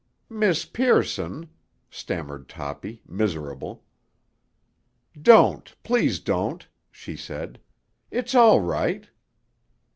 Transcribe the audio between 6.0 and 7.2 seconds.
don't," she